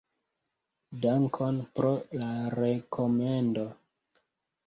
Dankon 1.03 1.59
pro 1.75 1.91
la 2.21 2.31
rekomendo. 2.55 3.67